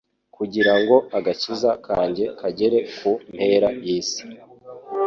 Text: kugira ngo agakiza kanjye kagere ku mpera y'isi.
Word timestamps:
kugira 0.35 0.73
ngo 0.79 0.95
agakiza 1.17 1.71
kanjye 1.87 2.23
kagere 2.39 2.77
ku 2.97 3.11
mpera 3.33 3.69
y'isi. 3.85 4.21